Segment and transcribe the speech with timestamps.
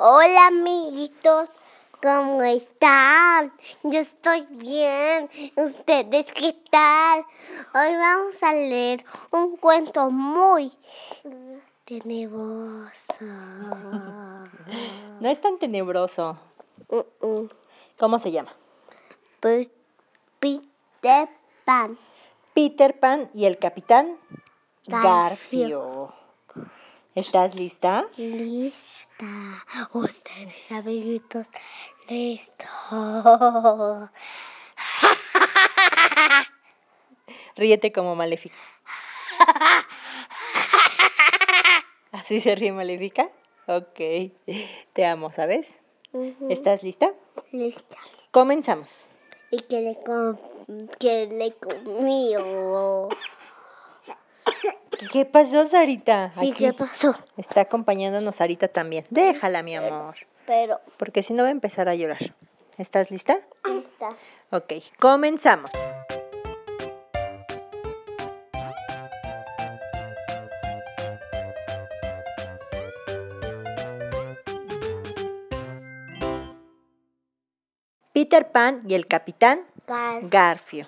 [0.00, 1.48] Hola amiguitos,
[2.00, 3.52] ¿cómo están?
[3.82, 5.28] Yo estoy bien.
[5.56, 7.24] ¿Ustedes qué tal?
[7.74, 10.72] Hoy vamos a leer un cuento muy
[11.84, 12.92] tenebroso.
[15.20, 16.38] No es tan tenebroso.
[17.98, 18.52] ¿Cómo se llama?
[19.40, 19.68] Pues,
[20.38, 21.28] Peter
[21.64, 21.98] Pan.
[22.54, 24.16] Peter Pan y el capitán
[24.86, 25.00] Garfio.
[25.02, 26.14] Garfio.
[27.16, 28.06] ¿Estás lista?
[28.16, 28.98] Lista.
[29.92, 31.46] Ustedes amiguitos,
[32.08, 32.64] listo.
[37.56, 38.54] Ríete como Maléfica.
[42.12, 43.28] ¿Así se ríe Maléfica?
[43.66, 43.98] Ok.
[44.92, 45.68] Te amo, ¿sabes?
[46.48, 47.12] ¿Estás lista?
[47.50, 47.96] Lista.
[48.30, 49.08] Comenzamos.
[49.50, 50.36] Y que le, com
[50.98, 53.08] que le comió.
[55.12, 56.32] ¿Qué pasó, Sarita?
[56.38, 57.14] Sí, ¿qué pasó?
[57.36, 59.04] Está acompañándonos Sarita también.
[59.10, 60.16] Déjala, mi amor.
[60.46, 62.34] Pero, Porque si no va a empezar a llorar.
[62.78, 63.38] ¿Estás lista?
[63.64, 64.08] lista.
[64.50, 65.70] Ok, comenzamos.
[78.12, 79.64] Peter Pan y el capitán
[80.22, 80.86] Garfio.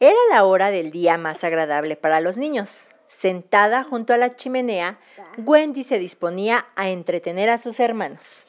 [0.00, 2.86] Era la hora del día más agradable para los niños.
[3.06, 4.98] Sentada junto a la chimenea,
[5.38, 8.46] Wendy se disponía a entretener a sus hermanos.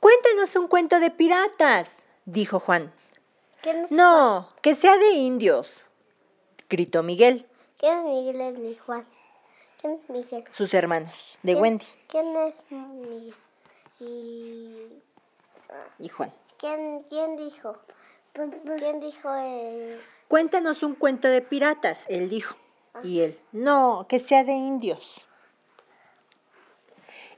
[0.00, 2.92] Cuéntanos un cuento de piratas, dijo Juan.
[3.62, 5.84] ¿Quién es, No, que sea de indios,
[6.68, 7.46] gritó Miguel,
[7.78, 9.06] ¿Quién es Miguel y Juan?
[9.80, 10.44] ¿Quién es Miguel?
[10.50, 13.34] sus hermanos, de ¿Quién- Wendy ¿Quién es Miguel?
[14.00, 15.02] Y...
[15.98, 16.32] y Juan.
[16.58, 17.76] ¿Quién, quién dijo?
[18.78, 20.00] ¿Quién dijo el...
[20.28, 22.56] Cuéntanos un cuento de piratas, él dijo.
[23.04, 25.26] Y él, no, que sea de indios.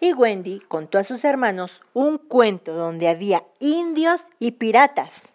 [0.00, 5.28] Y Wendy contó a sus hermanos un cuento donde había indios y piratas,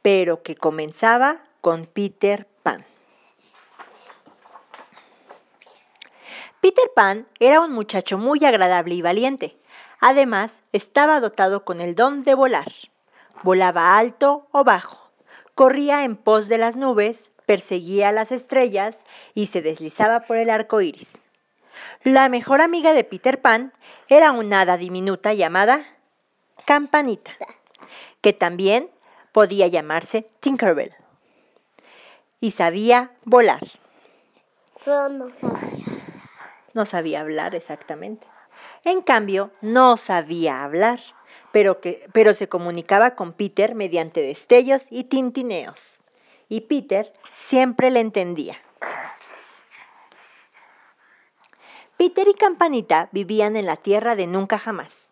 [0.00, 2.84] pero que comenzaba con Peter Pan.
[6.60, 9.58] Peter Pan era un muchacho muy agradable y valiente.
[10.00, 12.72] Además, estaba dotado con el don de volar.
[13.42, 15.07] Volaba alto o bajo,
[15.58, 19.00] corría en pos de las nubes, perseguía las estrellas
[19.34, 21.18] y se deslizaba por el arco iris.
[22.04, 23.72] La mejor amiga de Peter Pan
[24.06, 25.84] era una hada diminuta llamada
[26.64, 27.32] Campanita,
[28.20, 28.88] que también
[29.32, 30.94] podía llamarse Tinkerbell.
[32.38, 33.66] Y sabía volar.
[34.86, 35.86] Yo no sabía.
[36.72, 38.28] No sabía hablar exactamente.
[38.84, 41.00] En cambio, no sabía hablar,
[41.58, 45.96] pero, que, pero se comunicaba con Peter mediante destellos y tintineos.
[46.48, 48.56] Y Peter siempre le entendía.
[51.96, 55.10] Peter y Campanita vivían en la tierra de Nunca Jamás,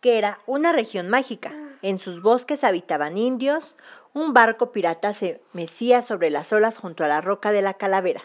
[0.00, 1.52] que era una región mágica.
[1.80, 3.76] En sus bosques habitaban indios,
[4.14, 8.24] un barco pirata se mecía sobre las olas junto a la roca de la calavera,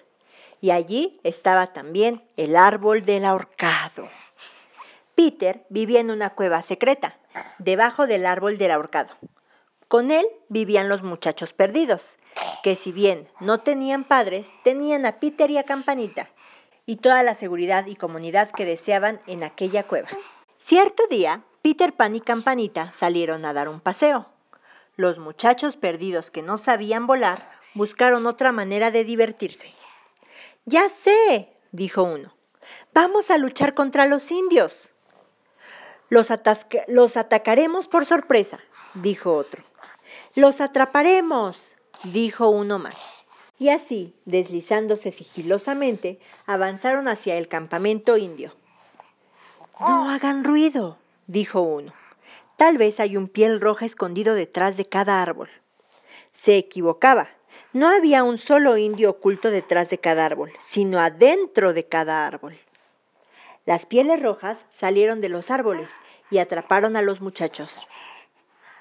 [0.60, 4.10] y allí estaba también el árbol del ahorcado.
[5.14, 7.20] Peter vivía en una cueva secreta,
[7.58, 9.16] debajo del árbol del ahorcado.
[9.88, 12.18] Con él vivían los muchachos perdidos,
[12.64, 16.30] que si bien no tenían padres, tenían a Peter y a Campanita,
[16.86, 20.10] y toda la seguridad y comunidad que deseaban en aquella cueva.
[20.58, 24.28] Cierto día, Peter Pan y Campanita salieron a dar un paseo.
[24.96, 29.74] Los muchachos perdidos que no sabían volar buscaron otra manera de divertirse.
[30.66, 32.36] Ya sé, dijo uno.
[32.94, 34.94] Vamos a luchar contra los indios.
[36.10, 36.32] Los,
[37.18, 38.60] atacaremos por sorpresa,
[38.96, 39.64] dijo otro.
[40.36, 42.98] Los atraparemos, dijo uno más.
[43.60, 48.56] Y así, deslizándose sigilosamente, avanzaron hacia el campamento indio.
[49.80, 51.94] No hagan ruido, dijo uno.
[52.58, 55.50] Tal vez hay un piel roja escondido detrás de cada árbol.
[56.32, 57.30] Se equivocaba.
[57.72, 62.58] No había un solo indio oculto detrás de cada árbol, sino adentro de cada árbol.
[63.66, 65.90] Las pieles rojas salieron de los árboles
[66.32, 67.86] y atraparon a los muchachos.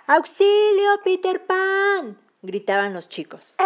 [0.06, 2.19] ¡Auxilio, Peter Pan!
[2.43, 3.56] gritaban los chicos.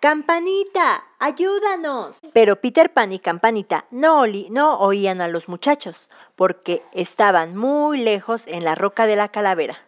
[0.00, 1.04] ¡Campanita!
[1.20, 2.18] ¡Ayúdanos!
[2.32, 8.46] Pero Peter Pan y Campanita no, no oían a los muchachos, porque estaban muy lejos
[8.48, 9.78] en la roca de la calavera.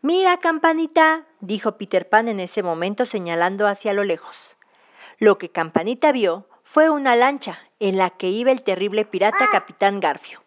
[0.00, 4.56] Mira, Campanita, dijo Peter Pan en ese momento señalando hacia lo lejos.
[5.18, 9.98] Lo que Campanita vio fue una lancha en la que iba el terrible pirata Capitán
[9.98, 10.42] Garfio,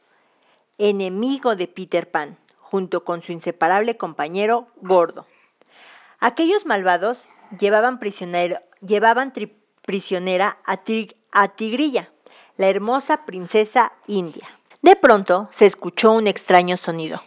[0.77, 5.25] enemigo de Peter Pan, junto con su inseparable compañero Gordo.
[6.19, 7.27] Aquellos malvados
[7.59, 12.11] llevaban, prisionero, llevaban tri- prisionera a, Tri- a Tigrilla,
[12.57, 14.47] la hermosa princesa india.
[14.83, 17.23] De pronto se escuchó un extraño sonido.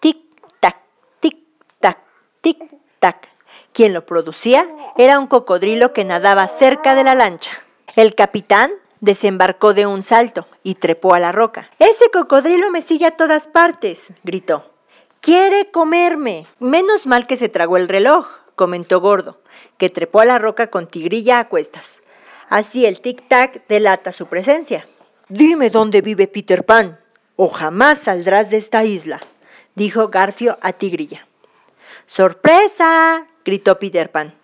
[0.00, 0.76] Tic-tac,
[1.20, 1.98] tic-tac,
[2.40, 3.28] tic-tac.
[3.74, 7.52] Quien lo producía era un cocodrilo que nadaba cerca de la lancha.
[7.94, 11.70] El capitán desembarcó de un salto y trepó a la roca.
[11.78, 14.72] Ese cocodrilo me sigue a todas partes, gritó.
[15.20, 16.46] Quiere comerme.
[16.58, 19.42] Menos mal que se tragó el reloj, comentó Gordo,
[19.76, 22.00] que trepó a la roca con tigrilla a cuestas.
[22.48, 24.86] Así el tic-tac delata su presencia.
[25.28, 26.98] Dime dónde vive Peter Pan,
[27.36, 29.20] o jamás saldrás de esta isla,
[29.74, 31.26] dijo Garfio a Tigrilla.
[32.06, 33.26] ¡Sorpresa!
[33.44, 34.41] gritó Peter Pan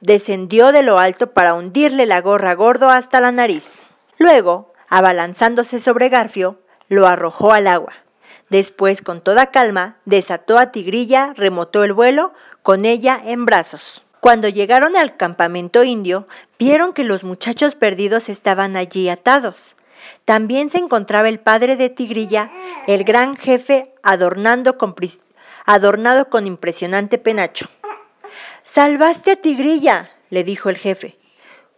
[0.00, 3.82] descendió de lo alto para hundirle la gorra gordo hasta la nariz.
[4.18, 7.94] Luego, abalanzándose sobre Garfio, lo arrojó al agua.
[8.48, 12.32] Después, con toda calma, desató a Tigrilla, remotó el vuelo,
[12.62, 14.04] con ella en brazos.
[14.18, 16.26] Cuando llegaron al campamento indio,
[16.58, 19.76] vieron que los muchachos perdidos estaban allí atados.
[20.24, 22.50] También se encontraba el padre de Tigrilla,
[22.86, 24.76] el gran jefe, adornando
[25.64, 27.68] adornado con impresionante penacho.
[28.62, 31.18] Salvaste a Tigrilla, le dijo el jefe.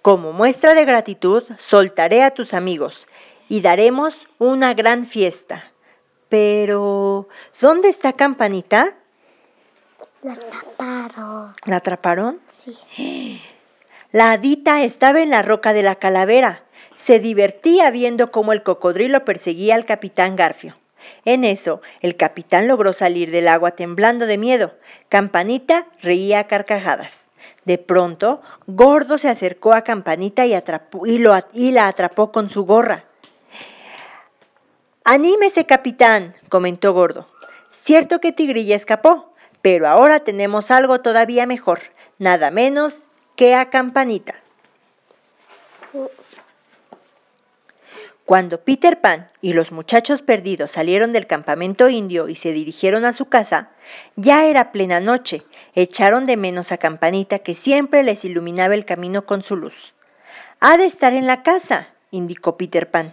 [0.02, 3.06] Como muestra de gratitud, soltaré a tus amigos
[3.48, 5.70] y daremos una gran fiesta.
[6.28, 7.28] Pero,
[7.60, 8.94] ¿dónde está Campanita?
[10.22, 11.54] La atraparon.
[11.66, 12.40] ¿La atraparon?
[12.50, 13.42] Sí.
[14.12, 16.64] La hadita estaba en la roca de la calavera.
[16.96, 20.76] Se divertía viendo cómo el cocodrilo perseguía al capitán Garfio.
[21.24, 24.74] En eso, el capitán logró salir del agua temblando de miedo.
[25.08, 27.30] Campanita reía a carcajadas.
[27.64, 30.54] De pronto, Gordo se acercó a Campanita y,
[31.52, 33.04] y la atrapó con su gorra.
[35.04, 37.28] Anímese, capitán, comentó Gordo.
[37.68, 39.32] Cierto que Tigrilla escapó,
[39.62, 41.80] pero ahora tenemos algo todavía mejor,
[42.18, 44.34] nada menos que a Campanita.
[48.24, 53.12] Cuando Peter Pan y los muchachos perdidos salieron del campamento indio y se dirigieron a
[53.12, 53.70] su casa,
[54.14, 55.42] ya era plena noche.
[55.74, 59.92] Echaron de menos a Campanita que siempre les iluminaba el camino con su luz.
[60.60, 63.10] Ha de estar en la casa, indicó Peter Pan.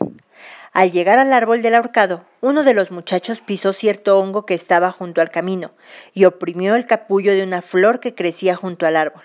[0.73, 4.91] Al llegar al árbol del ahorcado, uno de los muchachos pisó cierto hongo que estaba
[4.91, 5.71] junto al camino
[6.13, 9.23] y oprimió el capullo de una flor que crecía junto al árbol.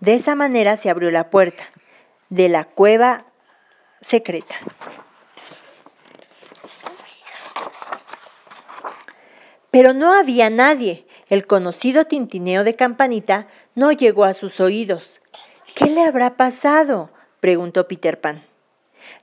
[0.00, 1.64] De esa manera se abrió la puerta
[2.28, 3.26] de la cueva
[4.00, 4.56] secreta.
[9.74, 11.04] Pero no había nadie.
[11.28, 15.20] El conocido tintineo de campanita no llegó a sus oídos.
[15.74, 17.10] ¿Qué le habrá pasado?
[17.40, 18.44] preguntó Peter Pan.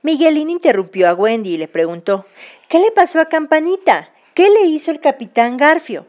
[0.02, 2.26] Miguelín interrumpió a Wendy y le preguntó
[2.68, 4.10] ¿Qué le pasó a Campanita?
[4.34, 6.06] ¿Qué le hizo el capitán Garfio?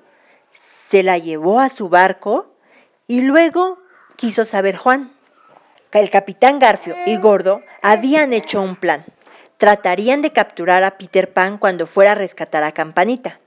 [0.51, 2.51] ¿Se la llevó a su barco?
[3.07, 3.77] Y luego
[4.17, 5.13] quiso saber Juan.
[5.93, 9.05] El capitán Garfio y Gordo habían hecho un plan.
[9.55, 13.39] Tratarían de capturar a Peter Pan cuando fuera a rescatar a Campanita.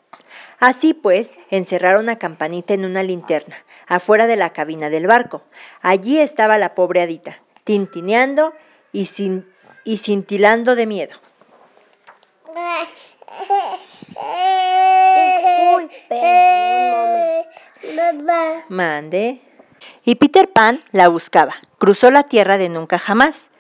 [0.58, 3.56] Así pues, encerraron a Campanita en una linterna,
[3.87, 5.43] afuera de la cabina del barco.
[5.82, 8.55] Allí estaba la pobre Adita, tintineando
[8.93, 9.08] y,
[9.85, 11.14] y cintilando de miedo.
[18.69, 19.41] Mande.
[20.05, 21.56] Y Peter Pan la buscaba.
[21.79, 23.50] Cruzó la tierra de nunca jamás,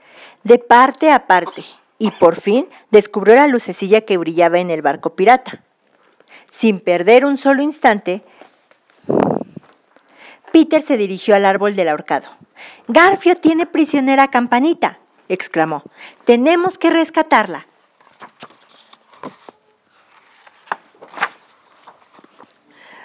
[0.44, 1.64] de parte a parte,
[1.98, 5.65] y por fin descubrió la lucecilla que brillaba en el barco pirata.
[6.50, 8.22] Sin perder un solo instante,
[10.52, 12.28] Peter se dirigió al árbol del ahorcado.
[12.88, 14.98] Garfio tiene prisionera Campanita,
[15.28, 15.82] exclamó.
[16.24, 17.66] Tenemos que rescatarla.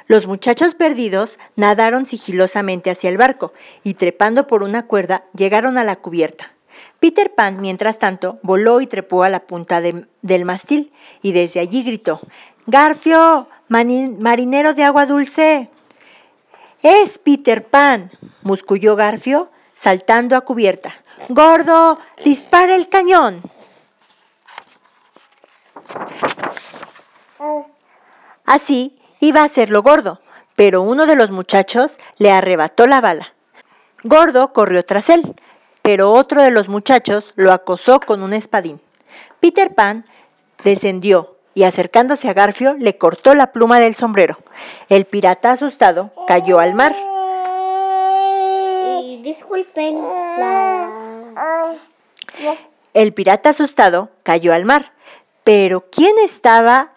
[0.08, 5.86] Los muchachos perdidos nadaron sigilosamente hacia el barco y trepando por una cuerda llegaron a
[5.86, 6.52] la cubierta.
[7.00, 11.84] Peter Pan, mientras tanto, voló y trepó a la punta del mastil y desde allí
[11.84, 12.22] gritó
[12.68, 15.70] Garfio, marinero de agua dulce.
[16.84, 18.12] Es Peter Pan,
[18.44, 20.94] musculló Garfio, saltando a cubierta.
[21.30, 23.42] Gordo, dispara el cañón.
[28.46, 30.20] Así iba a hacerlo gordo,
[30.56, 33.34] pero uno de los muchachos le arrebató la bala.
[34.04, 35.36] Gordo corrió tras él,
[35.82, 38.82] pero otro de los muchachos lo acosó con un espadín.
[39.40, 40.06] Peter Pan
[40.64, 44.38] descendió y acercándose a Garfio le cortó la pluma del sombrero.
[44.90, 46.96] El pirata asustado cayó al mar.
[49.22, 50.00] Disculpen.
[52.94, 54.94] El pirata asustado cayó al mar.
[55.44, 56.92] Pero ¿quién estaba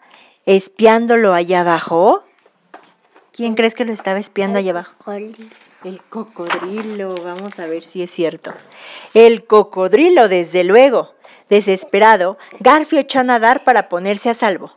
[0.46, 2.22] espiándolo allá abajo?
[3.32, 4.94] ¿Quién crees que lo estaba espiando allá abajo?
[5.12, 7.14] El cocodrilo.
[7.22, 8.52] Vamos a ver si es cierto.
[9.12, 11.13] El cocodrilo, desde luego.
[11.48, 14.72] Desesperado, Garfio echó a nadar para ponerse a salvo.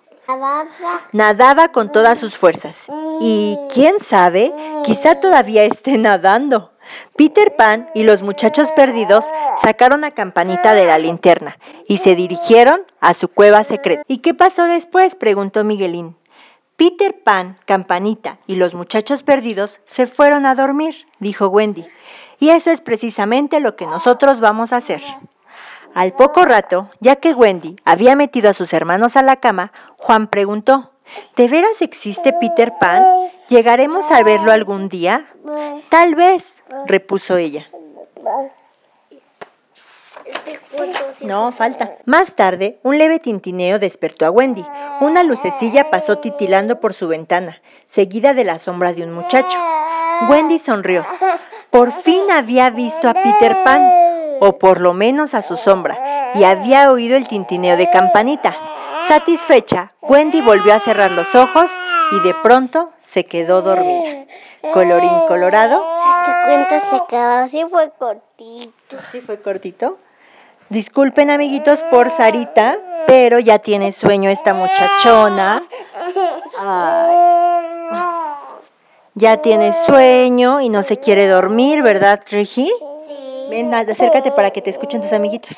[1.13, 2.87] Nadaba con todas sus fuerzas.
[3.21, 4.51] Y quién sabe,
[4.83, 6.73] quizá todavía esté nadando.
[7.15, 9.25] Peter Pan y los muchachos perdidos
[9.61, 11.57] sacaron a Campanita de la linterna
[11.87, 14.03] y se dirigieron a su cueva secreta.
[14.07, 15.15] ¿Y qué pasó después?
[15.15, 16.15] preguntó Miguelín.
[16.75, 21.85] Peter Pan, Campanita y los muchachos perdidos se fueron a dormir, dijo Wendy.
[22.39, 25.01] Y eso es precisamente lo que nosotros vamos a hacer.
[25.97, 30.27] Al poco rato, ya que Wendy había metido a sus hermanos a la cama, Juan
[30.27, 30.91] preguntó,
[31.35, 33.03] ¿De veras existe Peter Pan?
[33.49, 35.25] ¿Llegaremos a verlo algún día?
[35.89, 37.67] Tal vez, repuso ella.
[41.21, 41.95] No, falta.
[42.05, 44.63] Más tarde, un leve tintineo despertó a Wendy.
[45.01, 49.57] Una lucecilla pasó titilando por su ventana, seguida de la sombra de un muchacho.
[50.29, 51.07] Wendy sonrió.
[51.71, 53.96] Por fin había visto a Peter Pan,
[54.39, 58.55] o por lo menos a su sombra, y había oído el tintineo de campanita.
[59.07, 61.71] Satisfecha, Wendy volvió a cerrar los ojos
[62.11, 64.25] y de pronto se quedó dormida.
[64.73, 65.81] Colorín colorado.
[66.19, 68.97] Este cuento se quedó así, fue cortito.
[69.11, 69.97] Sí, fue cortito.
[70.69, 75.63] Disculpen, amiguitos, por Sarita, pero ya tiene sueño esta muchachona.
[76.59, 77.15] Ay,
[79.13, 82.69] ya tiene sueño y no se quiere dormir, ¿verdad, Regi?
[83.49, 85.51] Ven, acércate para que te escuchen tus amiguitos.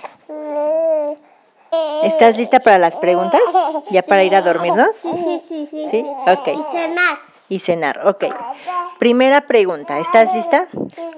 [2.04, 3.42] ¿Estás lista para las preguntas?
[3.90, 4.96] ¿Ya para ir a dormirnos?
[4.96, 5.88] Sí, sí, sí.
[5.90, 6.06] ¿Sí?
[6.28, 6.48] Ok.
[6.48, 7.18] Y cenar.
[7.50, 8.26] Y cenar, ok.
[9.00, 10.68] Primera pregunta, ¿estás lista?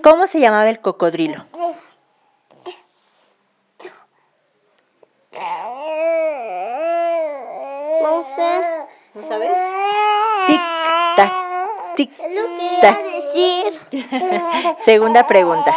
[0.01, 1.45] ¿Cómo se llamaba el cocodrilo?
[8.01, 8.51] No sé.
[9.13, 9.51] ¿No sabes?
[10.47, 10.61] Tic,
[11.15, 11.31] tac,
[11.95, 13.03] tic, Es lo que iba a tac.
[13.03, 14.75] decir.
[14.85, 15.75] Segunda pregunta.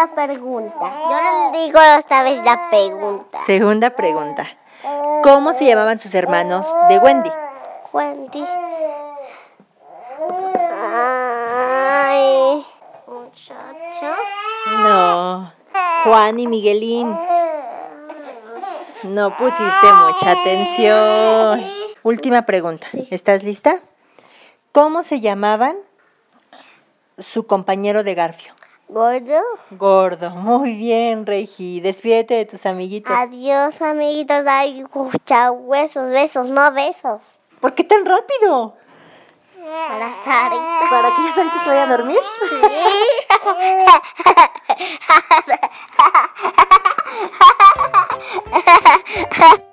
[0.00, 0.92] Segunda pregunta.
[1.10, 3.38] Yo les digo esta vez la pregunta.
[3.44, 4.46] Segunda pregunta.
[5.22, 7.30] ¿Cómo se llamaban sus hermanos de Wendy?
[7.92, 8.42] Wendy.
[10.82, 12.64] Ay.
[13.06, 14.18] Muchachos.
[14.78, 15.52] No.
[16.04, 17.14] Juan y Miguelín.
[19.02, 21.60] No pusiste mucha atención.
[22.02, 22.86] Última pregunta.
[23.10, 23.80] ¿Estás lista?
[24.72, 25.76] ¿Cómo se llamaban
[27.18, 28.54] su compañero de Garfio?
[28.92, 29.40] Gordo.
[29.70, 30.30] Gordo.
[30.30, 31.80] Muy bien, Reiji.
[31.80, 33.16] Despídete de tus amiguitos.
[33.16, 34.44] Adiós, amiguitos.
[34.48, 34.84] Ay,
[35.24, 37.20] chau, huesos, besos, no besos.
[37.60, 38.74] ¿Por qué tan rápido?
[39.62, 40.56] Para Sari.
[40.90, 42.18] ¿Para que ya Sari se a dormir?
[42.48, 42.56] Sí.